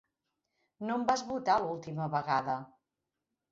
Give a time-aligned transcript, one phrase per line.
[0.87, 2.59] No em vas votar l'última vegada.